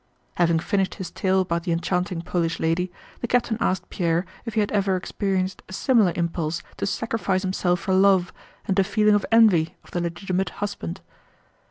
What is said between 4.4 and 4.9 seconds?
if he had